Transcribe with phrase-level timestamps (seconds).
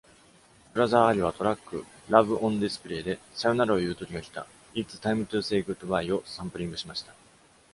[0.73, 7.13] ブラザー・アリは、トラック『ラブ・オン・ディスプレイ』で「さよならを言う時がきた (It's Time to Say Goodbye)」をサンプリングしました。